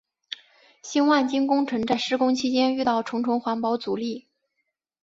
[0.81, 4.27] 新万金工程在施工期间遇到重重环保阻力。